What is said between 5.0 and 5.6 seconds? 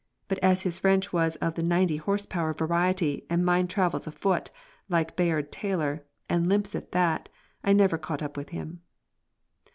Bayard